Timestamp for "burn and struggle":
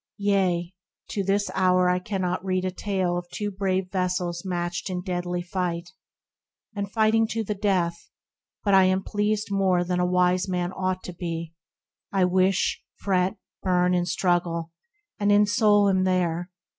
13.61-14.71